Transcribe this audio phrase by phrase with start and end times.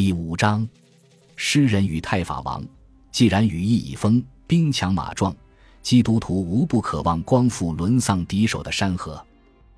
[0.00, 0.64] 第五章，
[1.34, 2.64] 诗人与太法王。
[3.10, 5.34] 既然羽翼已丰，兵强马壮，
[5.82, 9.20] 基督徒无不渴望光复沦丧敌手的山河。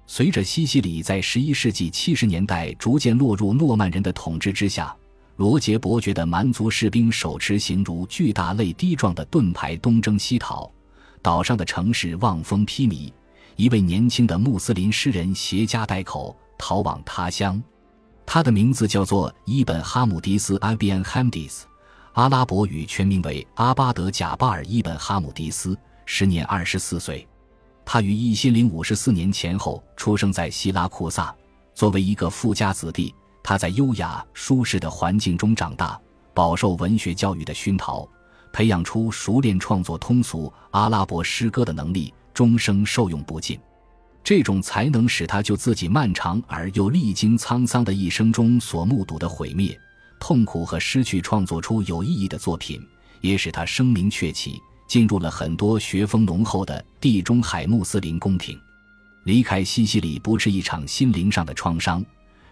[0.07, 4.95] 随着西西里在十一世纪七十年代逐渐落入诺曼人的统治之下，
[5.37, 10.71] 罗杰伯爵的蛮族士兵手持形如巨大泪滴状的盾牌东征西讨，
[11.23, 13.11] 岛上的城市望风披靡。
[13.57, 17.59] 一位年轻的穆斯林诗人携家带口逃往他乡。
[18.33, 21.63] 他的名字叫做伊本哈姆迪斯 （Ibn Hamdis），
[22.13, 25.77] 阿拉伯语全名为阿巴德·贾巴尔·伊本哈姆迪斯，
[26.07, 27.27] 时年二十四岁。
[27.85, 31.35] 他于一千零五十四年前后出生在希拉库萨。
[31.75, 33.13] 作为一个富家子弟，
[33.43, 36.01] 他在优雅舒适的环境中长大，
[36.33, 38.09] 饱受文学教育的熏陶，
[38.53, 43.59] 培养出熟练创作通俗阿拉伯诗歌的能力，终生受用不尽。
[44.23, 49.79] 这种才能使他就自己漫长而又历经沧桑的一生中所目睹的毁灭、
[50.21, 52.81] 痛苦和失去，创作出有意义的作品，
[53.21, 58.61] 也使他声名鹊起，进入了很多学风浓厚的地中海穆斯林宫廷。
[59.25, 62.05] 离开西西里不是一场心灵上的创伤，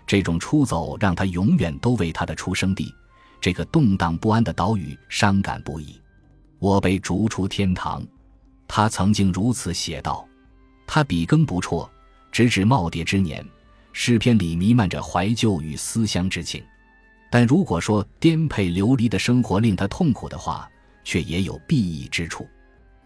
[0.06, 2.92] 这种出走让他永远都为他的出生地
[3.40, 6.00] 这个动荡不安的岛屿伤感不已。
[6.58, 8.04] 我被逐出天堂，
[8.66, 10.26] 他曾经如此写道。
[10.88, 11.88] 他笔耕不辍，
[12.32, 13.46] 直至耄耋之年，
[13.92, 16.64] 诗篇里弥漫着怀旧与思乡之情。
[17.30, 20.66] 但如果说颠沛流离的生活令他痛苦的话，
[21.04, 22.48] 却也有裨益之处。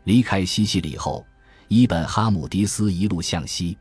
[0.04, 1.26] 离开西西里后，
[1.66, 3.76] 伊本哈姆迪斯一路向西，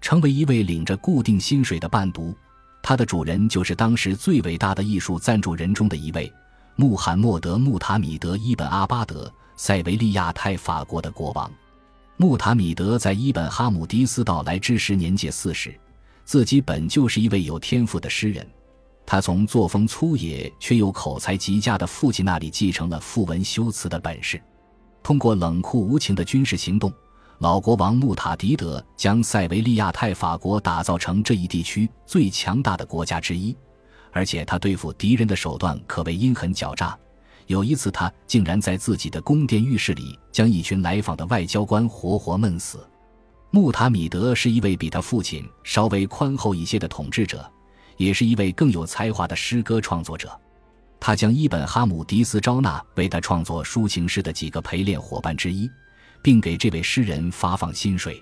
[0.00, 2.34] 成为一位领着固定薪水的伴读。
[2.82, 6.32] 他的主人就是当时最伟大的艺术赞助人中的一位——
[6.76, 11.50] 穆罕默德·穆塔米德·伊本阿巴德，塞维利亚泰法国的国王。
[12.16, 15.74] 穆塔米德在伊本哈姆迪斯到来之时年届四十，
[16.24, 18.46] 自己本就是一位有天赋的诗人。
[19.04, 24.40] 他从作风粗野却又口才极佳的父亲那里继承了赋文修辞的本事。
[25.02, 26.90] 通过冷酷无情的军事行动，
[27.38, 33.54] 老国王穆塔迪德将塞维利亚泰法国打造成这一地区最强大的国家之一，
[34.12, 36.96] 而且他对付敌人的手段可谓阴狠狡诈。
[37.46, 42.86] 有一次，他竟然在自己的宫殿浴室里将一群来访的外交官活活闷死。
[43.50, 47.48] 穆塔米德是一位比他父亲稍微宽厚一些的统治者，
[47.96, 50.28] 也是一位更有才华的诗歌创作者。
[50.98, 55.70] 他将伊本哈姆迪斯招纳为他创作抒情诗的几个陪练伙伴之一，
[56.22, 58.20] 并给这位诗人发放薪水。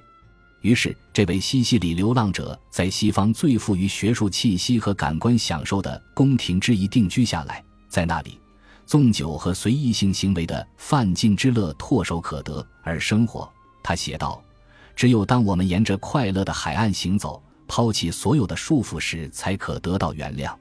[0.63, 8.42] 于是，这位西西里流浪者在西方最富于学术气息和感官享受的宫廷之一定居下来，在那里。
[8.85, 13.51] 纵酒和随意性行为的犯禁之乐唾手可得，而生活，
[13.83, 14.43] 他写道
[14.95, 20.55] ：“只有当我们沿着快乐的海岸行走，抛弃所有的束缚时，才可得到原谅。”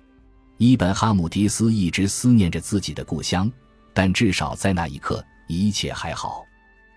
[0.58, 3.52] 伊本哈姆迪斯一直思念着自己的故乡，
[3.94, 6.46] 但至少在那一刻，一切还好。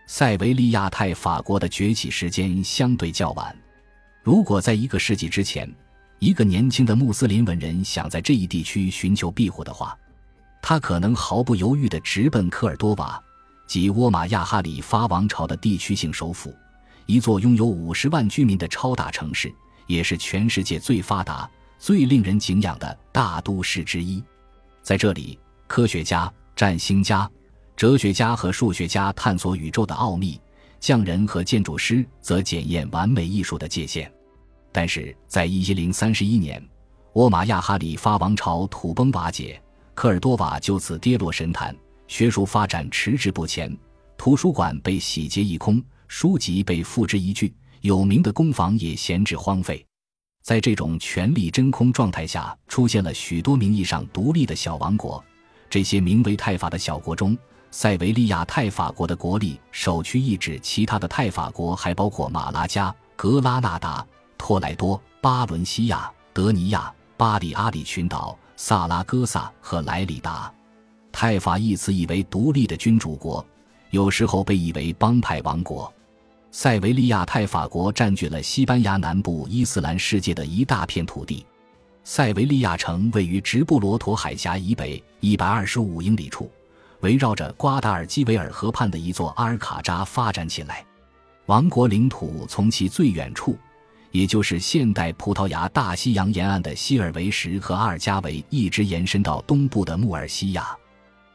[0.06, 3.56] 塞维利亚泰法国的崛起时间相对较晚。
[4.22, 5.66] 如果在一个世纪之前，
[6.18, 9.98] 一个年轻的穆斯林文人想在这一地区寻求庇护的话，
[10.66, 13.22] 他可能毫不犹豫地直奔科尔多瓦，
[13.66, 16.56] 即沃玛亚哈里发王朝的地区性首府，
[17.04, 19.54] 一座拥有五十万居民的超大城市，
[19.86, 21.46] 也是全世界最发达、
[21.78, 24.24] 最令人敬仰的大都市之一。
[24.80, 27.30] 在这里，科学家、占星家、
[27.76, 30.40] 哲学家和数学家探索宇宙的奥秘，
[30.80, 34.10] 匠人和建筑师则检验完美艺术的界限。
[34.72, 36.66] 但是在一零三十一年，
[37.12, 39.60] 沃玛亚哈里发王朝土崩瓦解。
[39.94, 41.74] 科尔多瓦就此跌落神坛，
[42.08, 43.74] 学术发展迟滞不前，
[44.18, 49.84] 图书馆被洗劫一空，书籍被付之一炬，有名的工坊也闲置荒废。
[50.42, 55.24] 在这种权力真空状态下，出现了许多名义上独立的小王国。
[55.70, 57.36] 这些名为泰法的小国中，
[57.70, 64.06] 塞维利亚泰法国的国力首屈一指，其他的泰法国还包括马拉加、格拉纳达、
[64.36, 68.36] 托莱多、巴伦西亚、德尼亚、巴里阿里群岛。
[68.56, 70.52] 萨拉戈萨和莱里达，
[71.10, 73.44] 泰法一词意为独立的君主国，
[73.90, 75.92] 有时候被译为帮派王国。
[76.52, 81.44] 塞维利亚泰法国占据了西班牙南部伊斯兰世界的一大片土地。
[82.04, 86.48] 塞维利亚城位于直布罗陀海峡以北一百二十五英里处，
[87.00, 90.84] 围绕着瓜达尔基维尔河畔的一座阿尔卡扎发展起来。
[91.46, 93.58] 王国领土从其最远处。
[94.14, 100.68] 也就是现代葡萄牙大西洋沿岸的西尔维什和阿尔加维，一直延伸到东部的穆尔西亚。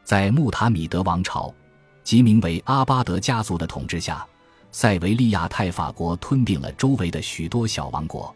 [0.02, 1.54] 在穆塔米德王朝，
[2.02, 4.26] 即名为阿巴德家族的统治下，
[4.72, 8.34] 塞维利亚泰法国吞并了周围的许多小王国，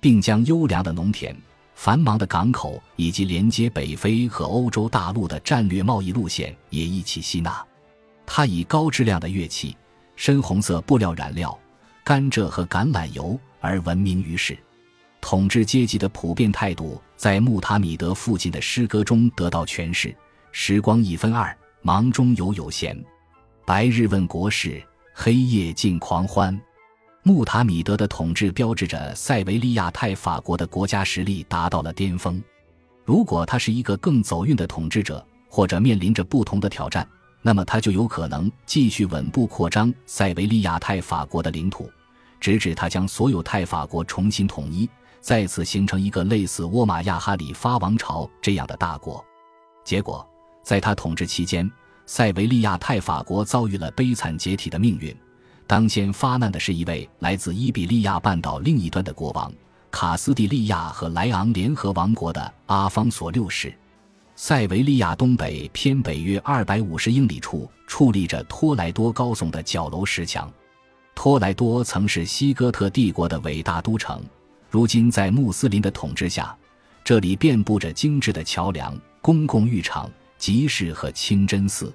[0.00, 1.36] 并将优良的农田、
[1.74, 7.62] 繁忙的港口以及连接北非和欧洲大陆的战略贸易路线也一起吸纳。
[8.24, 9.76] 他以高质量的乐器、
[10.16, 11.56] 深红色布料染料、
[12.02, 14.54] 甘蔗和橄榄油而闻名于世。
[15.22, 20.14] 统治阶级的普遍态度在穆塔米德父亲的诗歌中得到诠释：
[20.52, 23.02] 时光一分二，忙中有有闲，
[23.64, 24.82] 白日问国事，
[25.14, 26.60] 黑夜尽狂欢。
[27.22, 32.42] 穆塔米德的统治标志着塞维利亚泰法国的国家实力达到了巅峰。
[33.02, 37.08] 如果他是一个更走运的统治者，或者面临着不同的挑战，
[37.40, 41.90] 那么他就有可能继续稳步扩张塞维利亚泰法国的领土，
[42.44, 44.86] 直至他将所有泰法国重新统一，
[45.18, 49.24] 再次形成一个类似沃玛亚哈里发王朝这样的大国。
[49.82, 50.28] 结果，
[50.62, 51.66] 在他统治期间，
[52.04, 55.16] 塞维利亚泰法国遭遇了悲惨解体的命运。
[55.66, 59.50] 当先发难的是一位来自伊比利亚半岛另一端的国王——
[59.90, 63.74] 卡斯蒂利亚和莱昂联合王国的阿方索六世。
[64.36, 70.52] 塞维利亚东北偏北约二百五十英里处矗立着托莱多高耸的角楼石墙。
[71.14, 74.22] 托莱多曾是西哥特帝国的伟大都城，
[74.68, 76.56] 如今在穆斯林的统治下，
[77.02, 81.92] 这里遍布着精致的桥梁、公共浴场、集市和清真寺。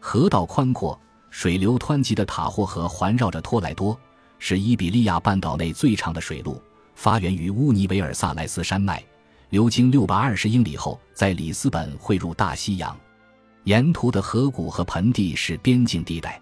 [0.00, 0.98] 河道宽阔。
[1.30, 3.96] 水流湍急的塔霍河环绕着托莱多，
[4.38, 6.60] 是伊比利亚半岛内最长的水路，
[6.94, 9.04] 发源于乌尼维尔萨莱斯山脉，
[9.50, 12.98] 流经六百二十英里后，在里斯本汇入大西洋。
[13.64, 16.40] 沿途的河谷和盆地是边境地带，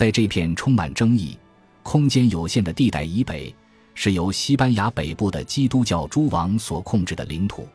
[0.00, 1.36] 在这片充满争议、
[1.82, 3.54] 空间有限的地带以北，
[3.92, 7.68] 是由西班牙北部的基督教诸王所控制的领土。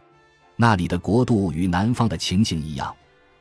[0.56, 2.92] 那里的国度与南方的情形一样，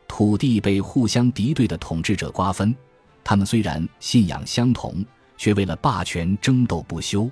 [0.06, 2.76] 土地被互相敌对的统治者瓜分。
[3.24, 5.02] 他们虽然信仰相同，
[5.38, 7.26] 却为了霸权争斗不休。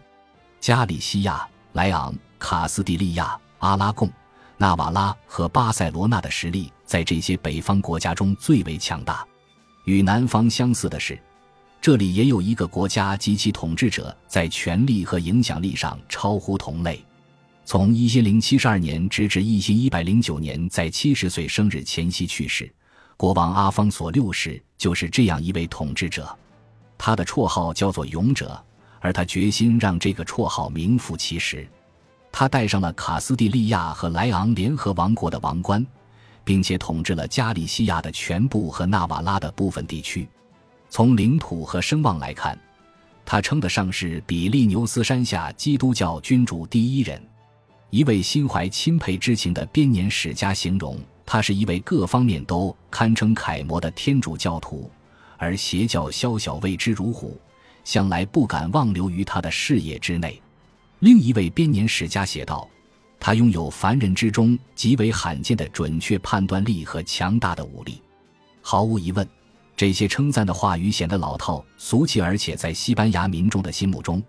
[0.58, 4.10] 加里西亚、莱昂、卡斯蒂利亚、阿拉贡、
[4.56, 9.22] 纳瓦拉和巴塞罗那的实力在这些北方国家中最为强大。
[9.84, 11.20] 与南方相似的是，
[11.82, 17.04] 这里也有一个国家及其统治者在权力和影响力上超乎同类。
[17.64, 22.72] 从一千零七十二年直至一千一百零九年，在七十岁生日前夕去世。
[23.16, 26.38] 国王阿方索六世就是这样一位统治者，
[26.96, 28.64] 他的绰号叫做“勇者”，
[29.00, 31.66] 而他决心让这个绰号名副其实。
[32.30, 35.84] 他戴上了卡斯蒂利亚和莱昂联合王国的王冠，
[36.44, 40.28] 并且统治了加利西亚的全部和纳瓦拉的部分地区。
[40.92, 42.56] 从领土和声望来看，
[43.24, 47.18] 他称得上是比利牛斯山下基督教君主第一人。
[47.88, 51.00] 一位心怀钦佩之情的编年史家形容。
[51.24, 54.90] 他是一位各方面都堪称楷模的天主教徒，
[55.38, 57.40] 而邪教宵小畏之如虎，
[57.84, 60.42] 向来不敢妄留于他的视野之内。
[60.98, 62.68] 另一位编年史家写道
[63.18, 68.02] ：“他拥有凡人之中极为罕见的准确判断力和强大的武力。”
[68.60, 69.26] 毫无疑问，
[69.76, 74.22] 这些称赞的话语显得老套俗气，而且在西班牙民众的心目中，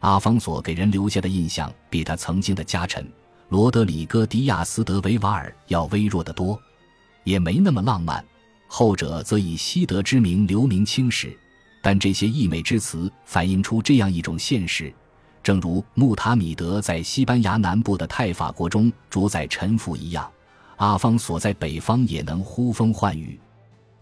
[0.00, 3.06] 阿方索给人留下的印象比他曾经的家臣。
[3.50, 6.60] 罗德里戈·迪亚斯·德维瓦尔要微弱得多，
[7.24, 8.24] 也没那么浪漫。
[8.66, 11.34] 后者则以西德之名留名青史，
[11.82, 14.92] 但这些溢美之词反映出这样一种现实：
[15.42, 20.30] 正如穆塔米德在西班牙南部的泰法国中主宰臣服一样，
[20.76, 23.40] 阿方索在北方也能呼风唤雨。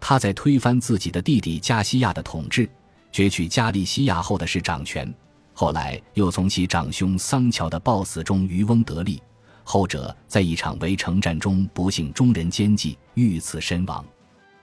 [0.01, 2.69] 他在推翻自己的弟弟加西亚的统治，
[3.13, 5.13] 攫取加利西亚后的是掌权，
[5.53, 9.21] 后来又从其长兄桑乔的暴死中渔翁得利。
[9.65, 14.05] 后者在一场围城战中不幸中人奸计遇刺身亡。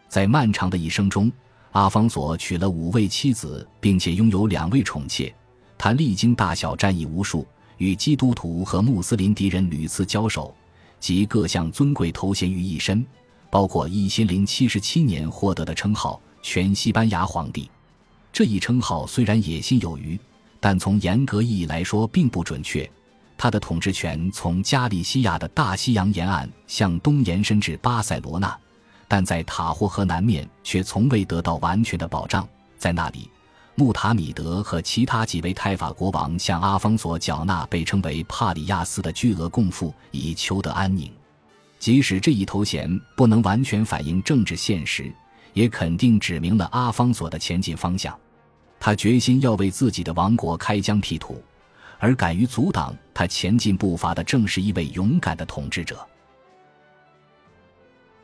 [0.07, 1.29] 在漫长的一生中，
[1.71, 5.33] 阿方索娶了五位妻子，并且拥有两位宠妾。
[5.77, 7.45] 他历经大小战役无数，
[7.79, 10.55] 与基督徒和穆斯林敌人屡次交手，
[11.01, 13.05] 集各项尊贵头衔于一身，
[13.53, 17.69] 包括一千零七十七年获得的称号——全西班牙皇帝。
[18.31, 20.19] 这一称号虽然野心有余，
[20.60, 22.89] 但从严格意义来说并不准确。
[23.38, 28.57] 他的统治权从加利西亚的大西洋沿岸向东延伸至巴塞罗那，
[29.07, 32.50] 但在塔霍河南面却从未得到完全的保障。
[32.79, 33.29] 在那里，
[33.75, 41.12] 穆塔米德和其他几位泰法国王向阿方索缴纳被称为帕里亚斯的巨额贡赋，以求得安宁。
[41.83, 45.13] 即使这一头衔不能完全反映政治现实，
[45.51, 48.17] 也肯定指明了阿方索的前进方向。
[48.79, 51.43] 他决心要为自己的王国开疆辟土。
[51.99, 56.07] 而敢于阻挡他前进步伐的，正是一位勇敢的统治者。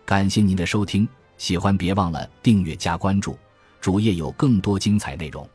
[0.05, 1.05] 感谢您的收听，
[1.37, 3.37] 喜欢别忘了订阅加关注，
[3.81, 5.45] 主页有更多精彩内容。